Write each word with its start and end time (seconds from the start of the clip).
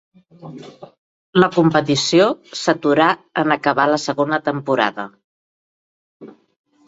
La 1.41 1.49
competició 1.57 2.25
s'aturà 2.61 3.09
en 3.41 3.55
acabar 3.57 3.87
la 3.91 3.99
segona 4.05 4.39
temporada. 4.47 5.05